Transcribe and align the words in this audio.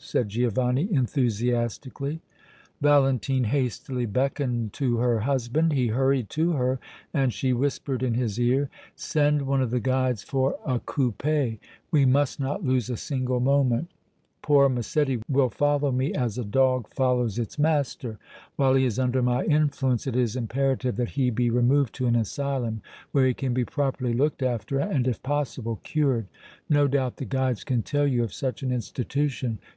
said 0.00 0.28
Giovanni, 0.28 0.86
enthusiastically. 0.92 2.20
Valentine 2.80 3.42
hastily 3.42 4.06
beckoned 4.06 4.72
to 4.74 4.98
her 4.98 5.18
husband; 5.18 5.72
he 5.72 5.88
hurried 5.88 6.30
to 6.30 6.52
her 6.52 6.78
and 7.12 7.32
she 7.32 7.52
whispered 7.52 8.04
in 8.04 8.14
his 8.14 8.38
ear: 8.38 8.70
"Send 8.94 9.42
one 9.42 9.60
of 9.60 9.72
the 9.72 9.80
guides 9.80 10.22
for 10.22 10.56
a 10.64 10.78
coupé. 10.78 11.58
We 11.90 12.06
must 12.06 12.38
not 12.38 12.64
lose 12.64 12.88
a 12.88 12.96
single 12.96 13.40
moment. 13.40 13.90
Poor 14.40 14.68
Massetti 14.68 15.20
will 15.28 15.50
follow 15.50 15.90
me 15.90 16.14
as 16.14 16.38
a 16.38 16.44
dog 16.44 16.86
follows 16.94 17.36
its 17.36 17.58
master! 17.58 18.18
While 18.54 18.74
he 18.76 18.84
is 18.84 19.00
under 19.00 19.20
my 19.20 19.42
influence 19.46 20.06
it 20.06 20.14
is 20.14 20.36
imperative 20.36 20.94
that 20.94 21.08
he 21.18 21.30
be 21.30 21.50
removed 21.50 21.92
to 21.96 22.06
an 22.06 22.14
asylum 22.14 22.82
where 23.10 23.26
he 23.26 23.34
can 23.34 23.52
be 23.52 23.64
properly 23.64 24.12
looked 24.12 24.44
after 24.44 24.78
and 24.78 25.08
if 25.08 25.20
possible 25.24 25.80
cured. 25.82 26.26
No 26.70 26.86
doubt 26.86 27.16
the 27.16 27.24
guides 27.24 27.64
can 27.64 27.82
tell 27.82 28.06
you 28.06 28.22
of 28.22 28.32
such 28.32 28.62
an 28.62 28.70
institution. 28.70 29.58